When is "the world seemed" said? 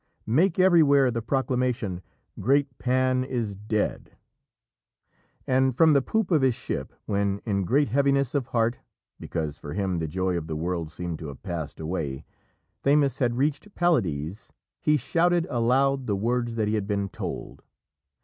10.47-11.19